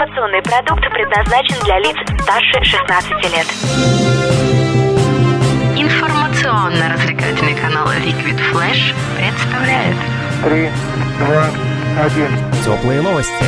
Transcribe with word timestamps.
Информационный 0.00 0.40
продукт 0.40 0.80
предназначен 0.94 1.62
для 1.62 1.78
лиц 1.78 1.94
старше 2.22 2.64
16 2.64 3.10
лет. 3.34 3.46
Информационно-развлекательный 5.76 7.54
канал 7.54 7.86
Liquid 7.88 8.40
Flash 8.50 8.94
представляет 9.18 9.96
Три, 10.42 10.70
два, 11.18 11.50
один. 12.02 12.30
Теплые 12.64 13.02
новости. 13.02 13.44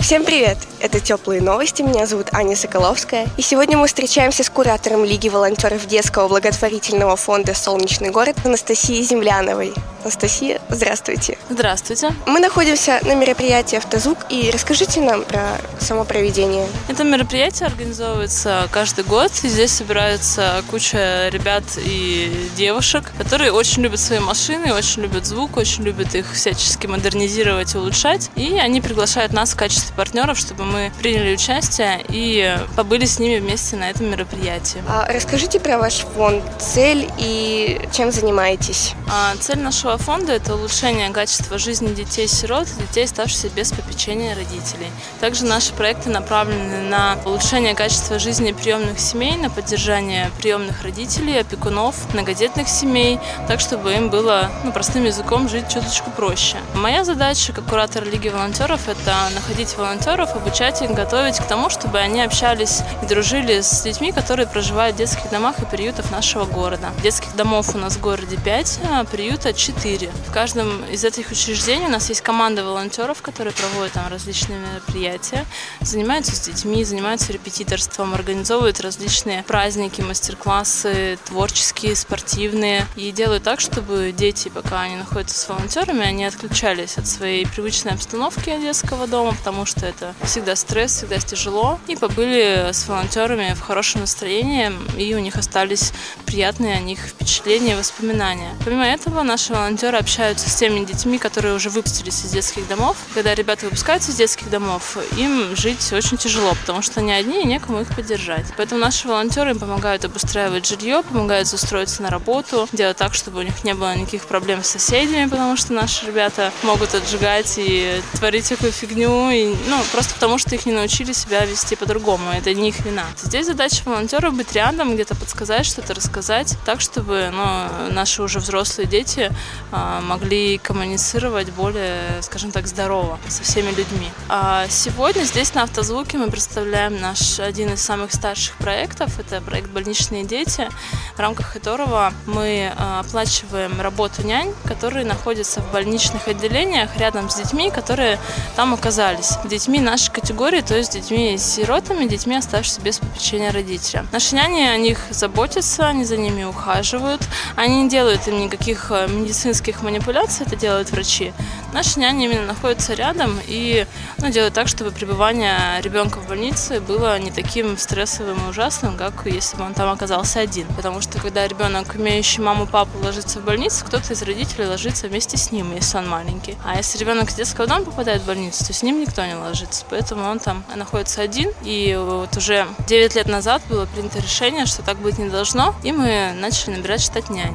Всем 0.00 0.24
привет! 0.24 0.58
Это 0.80 0.98
«Теплые 0.98 1.40
новости», 1.40 1.82
меня 1.82 2.06
зовут 2.06 2.34
Аня 2.34 2.56
Соколовская. 2.56 3.28
И 3.36 3.42
сегодня 3.42 3.78
мы 3.78 3.86
встречаемся 3.86 4.42
с 4.42 4.50
куратором 4.50 5.04
Лиги 5.04 5.28
волонтеров 5.28 5.86
детского 5.86 6.26
благотворительного 6.26 7.14
фонда 7.14 7.54
«Солнечный 7.54 8.10
город» 8.10 8.38
Анастасией 8.44 9.04
Земляновой. 9.04 9.74
Анастасия, 10.04 10.60
здравствуйте. 10.68 11.38
Здравствуйте. 11.48 12.10
Мы 12.26 12.38
находимся 12.38 13.00
на 13.04 13.14
мероприятии 13.14 13.76
«Автозвук», 13.76 14.18
и 14.28 14.50
расскажите 14.52 15.00
нам 15.00 15.24
про 15.24 15.56
само 15.80 16.04
проведение. 16.04 16.68
Это 16.88 17.04
мероприятие 17.04 17.68
организовывается 17.68 18.68
каждый 18.70 19.04
год. 19.04 19.32
И 19.42 19.48
здесь 19.48 19.72
собирается 19.72 20.62
куча 20.70 21.30
ребят 21.30 21.64
и 21.78 22.50
девушек, 22.54 23.12
которые 23.16 23.50
очень 23.50 23.82
любят 23.82 23.98
свои 23.98 24.18
машины, 24.18 24.74
очень 24.74 25.02
любят 25.02 25.24
звук, 25.24 25.56
очень 25.56 25.84
любят 25.84 26.14
их 26.14 26.34
всячески 26.34 26.86
модернизировать 26.86 27.74
и 27.74 27.78
улучшать. 27.78 28.30
И 28.36 28.58
они 28.58 28.82
приглашают 28.82 29.32
нас 29.32 29.52
в 29.52 29.56
качестве 29.56 29.94
партнеров, 29.96 30.38
чтобы 30.38 30.64
мы 30.64 30.92
приняли 30.98 31.32
участие 31.32 32.04
и 32.10 32.58
побыли 32.76 33.06
с 33.06 33.18
ними 33.18 33.38
вместе 33.38 33.76
на 33.76 33.88
этом 33.88 34.10
мероприятии. 34.10 34.82
А 34.86 35.10
расскажите 35.10 35.60
про 35.60 35.78
ваш 35.78 36.04
фонд, 36.14 36.44
цель 36.60 37.10
и 37.16 37.80
чем 37.90 38.12
занимаетесь. 38.12 38.92
А 39.10 39.34
цель 39.40 39.60
нашего 39.60 39.93
фонда– 39.98 40.32
это 40.34 40.54
улучшение 40.54 41.10
качества 41.10 41.58
жизни 41.58 41.94
детей-сирот 41.94 42.66
и 42.68 42.82
детей, 42.82 43.04
оставшихся 43.04 43.48
без 43.50 43.70
попечения 43.72 44.34
родителей. 44.34 44.90
Также 45.20 45.44
наши 45.44 45.72
проекты 45.72 46.10
направлены 46.10 46.82
на 46.82 47.18
улучшение 47.24 47.74
качества 47.74 48.18
жизни 48.18 48.52
приемных 48.52 48.98
семей, 48.98 49.36
на 49.36 49.50
поддержание 49.50 50.30
приемных 50.38 50.82
родителей, 50.82 51.38
опекунов, 51.40 52.12
многодетных 52.12 52.68
семей, 52.68 53.20
так, 53.46 53.60
чтобы 53.60 53.92
им 53.94 54.10
было 54.10 54.50
ну, 54.64 54.72
простым 54.72 55.04
языком 55.04 55.48
жить 55.48 55.68
чуточку 55.68 56.10
проще. 56.10 56.56
Моя 56.74 57.04
задача, 57.04 57.52
как 57.52 57.64
куратор 57.66 58.04
Лиги 58.04 58.28
волонтеров, 58.28 58.88
это 58.88 59.14
находить 59.34 59.76
волонтеров, 59.76 60.34
обучать 60.34 60.82
их, 60.82 60.90
готовить 60.90 61.38
к 61.38 61.44
тому, 61.44 61.70
чтобы 61.70 61.98
они 61.98 62.22
общались 62.22 62.80
и 63.02 63.06
дружили 63.06 63.60
с 63.60 63.82
детьми, 63.82 64.12
которые 64.12 64.46
проживают 64.46 64.96
в 64.96 64.98
детских 64.98 65.30
домах 65.30 65.60
и 65.60 65.66
приютах 65.66 66.10
нашего 66.10 66.44
города. 66.44 66.90
Детских 67.02 67.36
домов 67.36 67.74
у 67.74 67.78
нас 67.78 67.96
в 67.96 68.00
городе 68.00 68.36
5, 68.36 68.80
а 68.90 69.04
приюта 69.04 69.52
4. 69.52 69.83
В 69.84 70.32
каждом 70.32 70.82
из 70.86 71.04
этих 71.04 71.30
учреждений 71.30 71.84
у 71.84 71.90
нас 71.90 72.08
есть 72.08 72.22
команда 72.22 72.64
волонтеров, 72.64 73.20
которые 73.20 73.52
проводят 73.52 73.92
там 73.92 74.08
различные 74.08 74.58
мероприятия, 74.58 75.44
занимаются 75.82 76.34
с 76.34 76.40
детьми, 76.40 76.82
занимаются 76.84 77.34
репетиторством, 77.34 78.14
организовывают 78.14 78.80
различные 78.80 79.42
праздники, 79.42 80.00
мастер-классы, 80.00 81.18
творческие, 81.26 81.96
спортивные, 81.96 82.86
и 82.96 83.12
делают 83.12 83.42
так, 83.42 83.60
чтобы 83.60 84.14
дети, 84.16 84.48
пока 84.48 84.80
они 84.80 84.96
находятся 84.96 85.38
с 85.38 85.46
волонтерами, 85.50 86.06
они 86.06 86.24
отключались 86.24 86.96
от 86.96 87.06
своей 87.06 87.46
привычной 87.46 87.92
обстановки 87.92 88.58
детского 88.58 89.06
дома, 89.06 89.34
потому 89.34 89.66
что 89.66 89.84
это 89.84 90.14
всегда 90.22 90.56
стресс, 90.56 90.92
всегда 90.96 91.18
тяжело, 91.18 91.78
и 91.88 91.96
побыли 91.96 92.70
с 92.72 92.88
волонтерами 92.88 93.52
в 93.52 93.60
хорошем 93.60 94.00
настроении, 94.00 94.72
и 94.96 95.14
у 95.14 95.18
них 95.18 95.36
остались 95.36 95.92
приятные 96.24 96.74
о 96.74 96.80
них 96.80 97.00
впечатления, 97.00 97.76
воспоминания. 97.76 98.54
Помимо 98.64 98.86
этого, 98.86 99.22
наши 99.22 99.52
волонтеры 99.52 99.73
общаются 99.82 100.48
с 100.48 100.54
теми 100.54 100.84
детьми, 100.84 101.18
которые 101.18 101.54
уже 101.54 101.70
выпустились 101.70 102.24
из 102.24 102.30
детских 102.30 102.66
домов. 102.68 102.96
Когда 103.14 103.34
ребята 103.34 103.66
выпускаются 103.66 104.10
из 104.10 104.16
детских 104.16 104.50
домов, 104.50 104.96
им 105.16 105.56
жить 105.56 105.92
очень 105.92 106.16
тяжело, 106.16 106.54
потому 106.60 106.82
что 106.82 107.00
они 107.00 107.12
одни 107.12 107.42
и 107.42 107.46
некому 107.46 107.80
их 107.80 107.88
поддержать. 107.94 108.46
Поэтому 108.56 108.80
наши 108.80 109.08
волонтеры 109.08 109.50
им 109.50 109.58
помогают 109.58 110.04
обустраивать 110.04 110.66
жилье, 110.66 111.02
помогают 111.02 111.52
устроиться 111.52 112.02
на 112.02 112.10
работу, 112.10 112.68
делать 112.72 112.96
так, 112.96 113.14
чтобы 113.14 113.40
у 113.40 113.42
них 113.42 113.64
не 113.64 113.74
было 113.74 113.94
никаких 113.96 114.26
проблем 114.26 114.62
с 114.62 114.68
соседями, 114.68 115.28
потому 115.28 115.56
что 115.56 115.72
наши 115.72 116.06
ребята 116.06 116.52
могут 116.62 116.94
отжигать 116.94 117.54
и 117.56 118.00
творить 118.14 118.44
всякую 118.44 118.72
фигню, 118.72 119.30
и, 119.30 119.54
ну, 119.68 119.80
просто 119.92 120.14
потому 120.14 120.38
что 120.38 120.54
их 120.54 120.66
не 120.66 120.72
научили 120.72 121.12
себя 121.12 121.44
вести 121.44 121.76
по-другому. 121.76 122.30
Это 122.30 122.54
не 122.54 122.68
их 122.68 122.80
вина. 122.80 123.04
Здесь 123.22 123.46
задача 123.46 123.82
волонтеров 123.84 124.34
быть 124.34 124.52
рядом, 124.52 124.94
где-то 124.94 125.14
подсказать, 125.16 125.66
что-то 125.66 125.94
рассказать, 125.94 126.56
так, 126.64 126.80
чтобы 126.80 127.30
ну, 127.32 127.92
наши 127.92 128.22
уже 128.22 128.38
взрослые 128.38 128.86
дети 128.86 129.30
могли 129.72 130.58
коммуницировать 130.58 131.50
более, 131.50 132.22
скажем 132.22 132.52
так, 132.52 132.66
здорово 132.66 133.18
со 133.28 133.42
всеми 133.42 133.70
людьми. 133.70 134.10
А 134.28 134.66
сегодня 134.68 135.22
здесь 135.24 135.54
на 135.54 135.62
Автозвуке 135.62 136.18
мы 136.18 136.30
представляем 136.30 137.00
наш 137.00 137.40
один 137.40 137.72
из 137.72 137.82
самых 137.82 138.12
старших 138.12 138.56
проектов. 138.56 139.18
Это 139.18 139.40
проект 139.40 139.70
«Больничные 139.70 140.24
дети», 140.24 140.68
в 141.16 141.20
рамках 141.20 141.52
которого 141.52 142.12
мы 142.26 142.72
а, 142.76 143.00
оплачиваем 143.00 143.80
работу 143.80 144.22
нянь, 144.22 144.52
которые 144.64 145.04
находятся 145.04 145.60
в 145.60 145.72
больничных 145.72 146.28
отделениях 146.28 146.96
рядом 146.96 147.30
с 147.30 147.36
детьми, 147.36 147.70
которые 147.70 148.18
там 148.56 148.74
оказались. 148.74 149.38
Детьми 149.44 149.80
нашей 149.80 150.12
категории, 150.12 150.60
то 150.60 150.76
есть 150.76 150.92
детьми-сиротами, 150.92 152.06
детьми, 152.06 152.36
оставшимися 152.36 152.80
без 152.80 152.98
попечения 152.98 153.52
родителя. 153.52 154.06
Наши 154.12 154.34
няни 154.34 154.62
о 154.62 154.76
них 154.76 154.98
заботятся, 155.10 155.88
они 155.88 156.04
за 156.04 156.16
ними 156.16 156.44
ухаживают, 156.44 157.22
они 157.56 157.82
не 157.82 157.88
делают 157.88 158.26
им 158.28 158.40
никаких 158.40 158.90
э, 158.90 159.06
медицинских 159.44 159.82
манипуляций, 159.82 160.46
это 160.46 160.56
делают 160.56 160.90
врачи. 160.90 161.32
Наши 161.74 162.00
няни 162.00 162.24
именно 162.24 162.46
находятся 162.46 162.94
рядом 162.94 163.38
и 163.46 163.86
ну, 164.24 164.30
делают 164.30 164.54
так, 164.54 164.68
чтобы 164.68 164.90
пребывание 164.90 165.82
ребенка 165.82 166.18
в 166.18 166.26
больнице 166.26 166.80
было 166.80 167.18
не 167.18 167.30
таким 167.30 167.76
стрессовым 167.76 168.38
и 168.46 168.48
ужасным, 168.48 168.96
как 168.96 169.26
если 169.26 169.58
бы 169.58 169.64
он 169.64 169.74
там 169.74 169.90
оказался 169.90 170.40
один. 170.40 170.66
Потому 170.68 171.02
что 171.02 171.20
когда 171.20 171.46
ребенок, 171.46 171.94
имеющий 171.94 172.40
маму, 172.40 172.66
папу, 172.66 172.96
ложится 173.02 173.38
в 173.38 173.44
больницу, 173.44 173.84
кто-то 173.84 174.14
из 174.14 174.22
родителей 174.22 174.64
ложится 174.64 175.08
вместе 175.08 175.36
с 175.36 175.52
ним, 175.52 175.74
если 175.74 175.98
он 175.98 176.08
маленький. 176.08 176.56
А 176.64 176.76
если 176.76 176.96
ребенок 176.96 177.28
из 177.28 177.34
детского 177.34 177.66
дома 177.66 177.84
попадает 177.84 178.22
в 178.22 178.24
больницу, 178.24 178.64
то 178.64 178.72
с 178.72 178.82
ним 178.82 178.98
никто 178.98 179.22
не 179.26 179.34
ложится. 179.34 179.84
Поэтому 179.90 180.26
он 180.26 180.38
там 180.38 180.64
находится 180.74 181.20
один. 181.20 181.50
И 181.62 181.94
вот 182.00 182.34
уже 182.38 182.66
9 182.88 183.16
лет 183.16 183.28
назад 183.28 183.60
было 183.68 183.84
принято 183.84 184.20
решение, 184.20 184.64
что 184.64 184.82
так 184.82 184.96
быть 184.96 185.18
не 185.18 185.28
должно. 185.28 185.74
И 185.82 185.92
мы 185.92 186.32
начали 186.34 186.76
набирать 186.76 187.02
штат 187.02 187.28
нянь. 187.28 187.54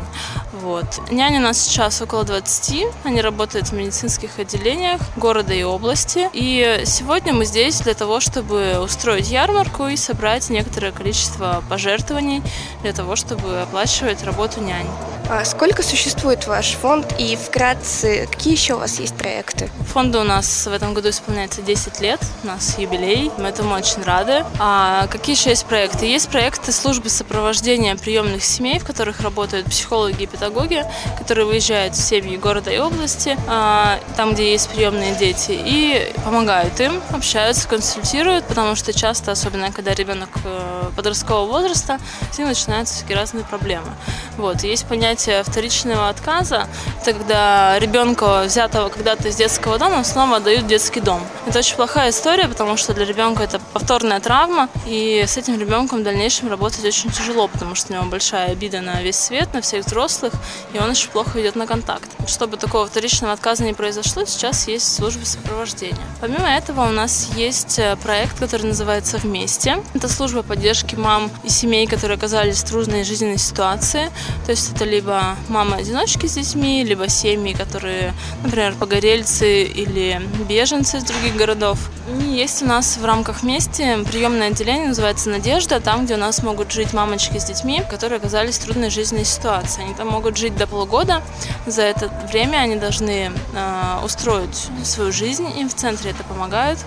Вот. 0.62 0.86
Няни 1.10 1.38
у 1.38 1.42
нас 1.42 1.60
сейчас 1.60 2.00
около 2.02 2.26
20. 2.26 2.86
Они 3.06 3.22
работают 3.22 3.70
в 3.70 3.74
медицинских 3.74 4.38
отделениях 4.38 5.02
города 5.16 5.54
и 5.54 5.64
области. 5.64 6.30
И 6.34 6.59
сегодня 6.86 7.34
мы 7.34 7.46
здесь 7.46 7.82
для 7.82 7.94
того, 7.94 8.20
чтобы 8.20 8.80
устроить 8.80 9.30
ярмарку 9.30 9.88
и 9.88 9.96
собрать 9.96 10.50
некоторое 10.50 10.92
количество 10.92 11.64
пожертвований 11.70 12.42
для 12.82 12.94
того, 12.94 13.16
чтобы 13.16 13.62
оплачивать 13.62 14.24
работу 14.24 14.62
нянь. 14.62 14.88
А 15.32 15.46
сколько 15.46 15.84
существует 15.84 16.48
ваш 16.48 16.72
фонд 16.72 17.14
и 17.20 17.36
вкратце, 17.36 18.26
какие 18.26 18.54
еще 18.54 18.74
у 18.74 18.80
вас 18.80 19.00
есть 19.00 19.16
проекты? 19.16 19.70
Фонду 19.94 20.22
у 20.22 20.24
нас 20.24 20.66
в 20.66 20.74
этом 20.74 20.96
году 20.96 21.10
исполняется 21.10 21.62
10 21.62 22.02
лет, 22.02 22.20
у 22.44 22.48
нас 22.48 22.80
юбилей, 22.80 23.30
мы 23.38 23.50
этому 23.50 23.76
очень 23.76 24.02
рады. 24.02 24.44
А 24.58 25.06
какие 25.06 25.36
еще 25.36 25.52
есть 25.52 25.68
проекты? 25.68 26.08
Есть 26.08 26.30
проекты 26.30 26.72
службы 26.72 27.10
сопровождения 27.10 27.96
приемных 27.96 28.44
семей, 28.44 28.80
в 28.80 28.86
которых 28.86 29.22
работают 29.22 29.68
психологи 29.68 30.24
и 30.24 30.26
педагоги, 30.26 30.84
которые 31.20 31.46
выезжают 31.46 31.94
в 31.94 32.02
семьи 32.02 32.36
города 32.36 32.72
и 32.72 32.80
области, 32.80 33.38
а, 33.48 34.00
там, 34.18 34.34
где 34.34 34.52
есть 34.52 34.68
приемные 34.70 35.14
дети, 35.14 35.52
и 35.52 36.12
помогают 36.26 36.80
им, 36.80 37.04
общаются, 37.12 37.68
консультируют, 37.68 38.46
потому 38.46 38.74
что 38.74 38.94
часто, 38.94 39.32
особенно 39.32 39.72
когда 39.72 39.94
ребенок 39.94 40.30
э, 40.44 40.90
подросткового 40.96 41.46
возраста, 41.46 42.00
с 42.32 42.40
ним 42.40 42.48
начинаются 42.48 42.96
всякие 42.96 43.16
разные 43.16 43.44
проблемы. 43.44 43.92
Вот. 44.38 44.64
Есть 44.64 44.88
понятие 44.88 45.19
вторичного 45.46 46.10
отказа, 46.10 46.68
это 47.02 47.14
когда 47.14 47.80
ребенка, 47.80 48.44
взятого 48.46 48.90
когда-то 48.90 49.28
из 49.28 49.36
детского 49.36 49.78
дома, 49.78 50.04
снова 50.04 50.38
отдают 50.38 50.64
в 50.64 50.68
детский 50.68 51.02
дом. 51.02 51.22
Это 51.46 51.60
очень 51.60 51.76
плохая 51.76 52.10
история, 52.12 52.48
потому 52.48 52.78
что 52.78 52.94
для 52.94 53.06
ребенка 53.06 53.44
это 53.44 53.60
повторная 53.74 54.20
травма, 54.20 54.70
и 54.86 55.26
с 55.28 55.38
этим 55.38 55.60
ребенком 55.60 56.00
в 56.00 56.04
дальнейшем 56.04 56.50
работать 56.50 56.86
очень 56.86 57.12
тяжело, 57.12 57.48
потому 57.48 57.76
что 57.76 57.94
у 57.94 57.96
него 57.96 58.06
большая 58.06 58.52
обида 58.52 58.82
на 58.82 59.02
весь 59.02 59.18
свет, 59.18 59.54
на 59.54 59.62
всех 59.62 59.86
взрослых, 59.86 60.34
и 60.74 60.80
он 60.80 60.90
очень 60.90 61.10
плохо 61.10 61.42
идет 61.42 61.56
на 61.56 61.68
контакт. 61.68 62.10
Чтобы 62.28 62.58
такого 62.58 62.88
вторичного 62.88 63.34
отказа 63.34 63.64
не 63.64 63.74
произошло, 63.74 64.26
сейчас 64.26 64.68
есть 64.68 64.96
служба 64.96 65.26
сопровождения. 65.26 65.98
Помимо 66.22 66.48
этого 66.50 66.88
у 66.88 66.92
нас 66.92 67.30
есть 67.36 67.80
э, 67.80 67.96
проект, 67.98 68.40
который 68.40 68.68
называется 68.68 69.18
«Вместе». 69.18 69.82
Это 69.94 70.08
служба 70.08 70.44
поддержки 70.44 70.96
мам 70.96 71.32
и 71.44 71.50
семей, 71.50 71.88
которые 71.88 72.18
оказались 72.18 72.62
в 72.64 72.68
трудной 72.68 73.04
жизненной 73.04 73.38
ситуации. 73.38 74.12
То 74.46 74.52
есть 74.52 74.74
это 74.74 74.86
либо 74.86 75.09
либо 75.10 75.36
мамы-одиночки 75.48 76.28
с 76.28 76.34
детьми, 76.34 76.84
либо 76.84 77.10
семьи, 77.10 77.54
которые, 77.54 78.14
например, 78.44 78.76
погорельцы 78.76 79.64
или 79.64 80.22
беженцы 80.48 80.98
из 80.98 81.04
других 81.04 81.36
городов. 81.36 81.80
И 82.10 82.24
есть 82.24 82.62
у 82.62 82.66
нас 82.66 82.98
в 82.98 83.06
рамках 83.06 83.42
вместе 83.42 83.98
приемное 84.12 84.50
отделение, 84.50 84.90
называется 84.90 85.30
«Надежда», 85.30 85.80
там, 85.80 86.06
где 86.06 86.14
у 86.14 86.18
нас 86.18 86.44
могут 86.44 86.72
жить 86.72 86.94
мамочки 86.94 87.38
с 87.40 87.46
детьми, 87.46 87.82
которые 87.90 88.18
оказались 88.18 88.60
в 88.60 88.66
трудной 88.66 88.90
жизненной 88.90 89.26
ситуации. 89.26 89.84
Они 89.84 89.94
там 89.94 90.08
могут 90.10 90.38
жить 90.38 90.56
до 90.56 90.68
полугода. 90.68 91.24
За 91.66 91.82
это 91.82 92.12
время 92.32 92.58
они 92.58 92.76
должны 92.76 93.32
э, 93.54 94.06
устроить 94.06 94.70
свою 94.84 95.12
жизнь, 95.12 95.48
им 95.58 95.70
в 95.70 95.74
центре 95.74 96.12
это 96.12 96.24
помогают. 96.24 96.80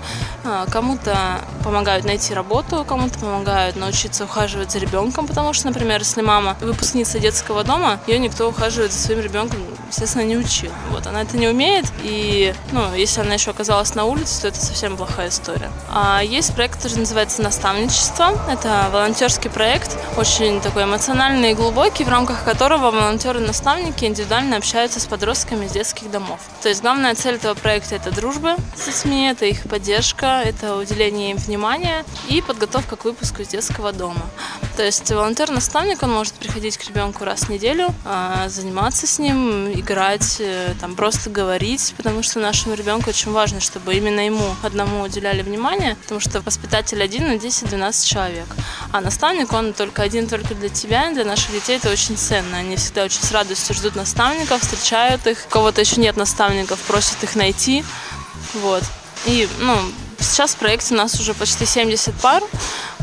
Э, 0.44 0.66
кому-то 0.70 1.40
помогают 1.64 2.04
найти 2.04 2.34
работу, 2.34 2.84
кому-то 2.86 3.18
помогают 3.18 3.76
научиться 3.76 4.24
ухаживать 4.24 4.70
за 4.70 4.78
ребенком, 4.78 5.26
потому 5.26 5.52
что, 5.52 5.68
например, 5.68 6.00
если 6.00 6.20
мама 6.20 6.56
выпускница 6.60 7.18
детского 7.18 7.64
дома, 7.64 8.00
ее 8.12 8.18
никто 8.18 8.48
ухаживать 8.48 8.92
за 8.92 8.98
своим 8.98 9.20
ребенком, 9.20 9.58
естественно, 9.92 10.22
не 10.22 10.36
учил. 10.36 10.72
Вот, 10.90 11.06
она 11.06 11.22
это 11.22 11.36
не 11.36 11.48
умеет, 11.48 11.84
и, 12.02 12.54
ну, 12.72 12.94
если 12.94 13.20
она 13.20 13.34
еще 13.34 13.50
оказалась 13.50 13.94
на 13.94 14.04
улице, 14.04 14.42
то 14.42 14.48
это 14.48 14.60
совсем 14.60 14.96
плохая 14.96 15.28
история. 15.28 15.70
А 15.88 16.22
есть 16.22 16.54
проект, 16.54 16.76
который 16.76 16.98
называется 16.98 17.42
«Наставничество». 17.42 18.32
Это 18.50 18.88
волонтерский 18.90 19.50
проект, 19.50 19.96
очень 20.16 20.60
такой 20.60 20.84
эмоциональный 20.84 21.52
и 21.52 21.54
глубокий, 21.54 22.04
в 22.04 22.08
рамках 22.08 22.44
которого 22.44 22.90
волонтеры-наставники 22.90 24.06
индивидуально 24.06 24.56
общаются 24.56 24.98
с 24.98 25.06
подростками 25.06 25.66
из 25.66 25.72
детских 25.72 26.10
домов. 26.10 26.40
То 26.62 26.70
есть 26.70 26.80
главная 26.80 27.14
цель 27.14 27.34
этого 27.34 27.54
проекта– 27.54 27.94
это 27.96 28.10
дружба 28.10 28.56
с 28.74 28.86
детьми, 28.86 29.28
это 29.28 29.44
их 29.44 29.62
поддержка, 29.64 30.42
это 30.42 30.76
уделение 30.76 31.32
им 31.32 31.36
внимания 31.36 32.04
и 32.28 32.40
подготовка 32.40 32.96
к 32.96 33.04
выпуску 33.04 33.42
из 33.42 33.48
детского 33.48 33.92
дома. 33.92 34.22
То 34.76 34.82
есть 34.82 35.10
волонтер-наставник, 35.10 36.02
он 36.02 36.12
может 36.12 36.32
приходить 36.34 36.78
к 36.78 36.84
ребенку 36.88 37.24
раз 37.24 37.42
в 37.42 37.48
неделю, 37.50 37.88
а, 38.06 38.48
заниматься 38.48 39.06
с 39.06 39.18
ним, 39.18 39.81
играть, 39.82 40.36
э, 40.38 40.74
там 40.80 40.94
просто 40.94 41.30
говорить, 41.30 41.94
потому 41.96 42.22
что 42.22 42.38
нашему 42.38 42.74
ребенку 42.74 43.10
очень 43.10 43.32
важно, 43.32 43.60
чтобы 43.60 43.94
именно 43.94 44.20
ему 44.20 44.54
одному 44.62 45.02
уделяли 45.02 45.42
внимание, 45.42 45.96
потому 45.96 46.20
что 46.20 46.40
воспитатель 46.40 47.02
один 47.02 47.28
на 47.28 47.36
10-12 47.36 48.06
человек. 48.06 48.46
А 48.92 49.00
наставник, 49.00 49.52
он 49.52 49.72
только 49.72 50.02
один 50.02 50.26
только 50.26 50.54
для 50.54 50.68
тебя, 50.68 51.10
для 51.12 51.24
наших 51.24 51.52
детей 51.52 51.76
это 51.76 51.90
очень 51.90 52.16
ценно. 52.16 52.58
Они 52.58 52.76
всегда 52.76 53.04
очень 53.04 53.22
с 53.22 53.32
радостью 53.32 53.74
ждут 53.74 53.96
наставников, 53.96 54.62
встречают 54.62 55.26
их. 55.26 55.44
У 55.46 55.50
кого-то 55.50 55.80
еще 55.80 56.00
нет 56.00 56.16
наставников, 56.16 56.78
просят 56.80 57.22
их 57.24 57.34
найти. 57.34 57.84
Вот. 58.54 58.82
И, 59.26 59.48
ну, 59.60 59.76
сейчас 60.20 60.54
в 60.54 60.56
проекте 60.56 60.94
у 60.94 60.96
нас 60.96 61.18
уже 61.20 61.34
почти 61.34 61.66
70 61.66 62.14
пар. 62.14 62.42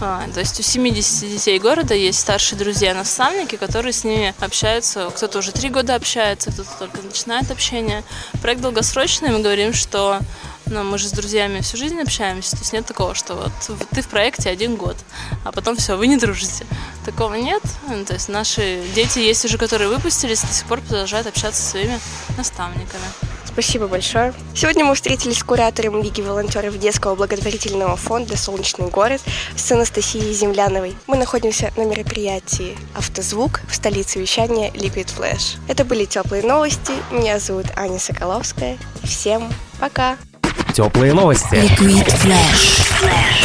А, 0.01 0.25
то 0.33 0.39
есть 0.39 0.59
у 0.59 0.63
70 0.63 1.29
детей 1.29 1.59
города 1.59 1.93
есть 1.93 2.19
старшие 2.19 2.57
друзья-наставники, 2.57 3.57
которые 3.57 3.91
с 3.91 4.03
ними 4.03 4.33
общаются. 4.39 5.09
Кто-то 5.09 5.39
уже 5.39 5.51
три 5.51 5.69
года 5.69 5.95
общается, 5.95 6.51
кто-то 6.51 6.69
только 6.79 7.01
начинает 7.01 7.51
общение. 7.51 8.03
Проект 8.41 8.61
долгосрочный, 8.61 9.29
мы 9.29 9.39
говорим, 9.39 9.73
что 9.73 10.19
ну, 10.67 10.83
мы 10.83 10.97
же 10.97 11.07
с 11.07 11.11
друзьями 11.11 11.61
всю 11.61 11.77
жизнь 11.77 11.99
общаемся, 11.99 12.51
то 12.51 12.59
есть 12.59 12.73
нет 12.73 12.85
такого, 12.85 13.15
что 13.15 13.35
вот 13.35 13.51
ты 13.91 14.01
в 14.01 14.07
проекте 14.07 14.49
один 14.49 14.75
год, 14.75 14.95
а 15.43 15.51
потом 15.51 15.75
все, 15.75 15.97
вы 15.97 16.07
не 16.07 16.17
дружите. 16.17 16.65
Такого 17.05 17.33
нет. 17.33 17.63
Ну, 17.87 18.05
то 18.05 18.13
есть 18.13 18.29
наши 18.29 18.83
дети 18.93 19.19
есть 19.19 19.43
уже, 19.45 19.57
которые 19.57 19.89
выпустились, 19.89 20.41
до 20.41 20.53
сих 20.53 20.65
пор 20.67 20.81
продолжают 20.81 21.27
общаться 21.27 21.61
со 21.61 21.71
своими 21.71 21.99
наставниками. 22.37 23.28
Спасибо 23.51 23.87
большое. 23.87 24.33
Сегодня 24.53 24.85
мы 24.85 24.95
встретились 24.95 25.39
с 25.39 25.43
куратором 25.43 26.01
Лиги 26.01 26.21
волонтеров 26.21 26.77
Детского 26.77 27.15
благотворительного 27.15 27.95
фонда 27.95 28.37
«Солнечный 28.37 28.87
город» 28.87 29.21
с 29.55 29.71
Анастасией 29.71 30.33
Земляновой. 30.33 30.95
Мы 31.07 31.17
находимся 31.17 31.73
на 31.75 31.83
мероприятии 31.85 32.77
«Автозвук» 32.95 33.61
в 33.69 33.75
столице 33.75 34.19
вещания 34.19 34.71
Liquid 34.71 35.09
Flash. 35.17 35.57
Это 35.67 35.83
были 35.83 36.05
теплые 36.05 36.43
новости. 36.43 36.93
Меня 37.11 37.39
зовут 37.39 37.65
Аня 37.75 37.99
Соколовская. 37.99 38.77
Всем 39.03 39.51
пока! 39.79 40.17
Теплые 40.73 41.13
новости. 41.13 41.55
Liquid 41.55 42.07
Flash. 42.07 43.38